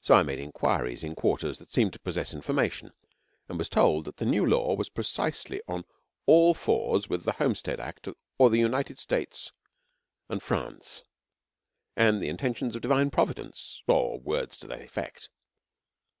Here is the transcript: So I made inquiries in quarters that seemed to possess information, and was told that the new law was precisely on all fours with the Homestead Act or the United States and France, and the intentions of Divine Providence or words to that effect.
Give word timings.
So 0.00 0.14
I 0.14 0.22
made 0.22 0.38
inquiries 0.38 1.02
in 1.02 1.16
quarters 1.16 1.58
that 1.58 1.72
seemed 1.72 1.92
to 1.94 1.98
possess 1.98 2.32
information, 2.32 2.92
and 3.48 3.58
was 3.58 3.68
told 3.68 4.04
that 4.04 4.18
the 4.18 4.24
new 4.24 4.46
law 4.46 4.76
was 4.76 4.88
precisely 4.88 5.60
on 5.66 5.82
all 6.26 6.54
fours 6.54 7.08
with 7.08 7.24
the 7.24 7.32
Homestead 7.32 7.80
Act 7.80 8.06
or 8.38 8.50
the 8.50 8.60
United 8.60 9.00
States 9.00 9.50
and 10.28 10.40
France, 10.40 11.02
and 11.96 12.22
the 12.22 12.28
intentions 12.28 12.76
of 12.76 12.82
Divine 12.82 13.10
Providence 13.10 13.82
or 13.88 14.20
words 14.20 14.58
to 14.58 14.68
that 14.68 14.80
effect. 14.80 15.28